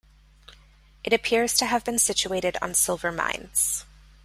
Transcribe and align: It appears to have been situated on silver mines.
It 1.03 1.13
appears 1.13 1.53
to 1.57 1.67
have 1.67 1.85
been 1.85 1.99
situated 1.99 2.57
on 2.59 2.73
silver 2.73 3.11
mines. 3.11 3.85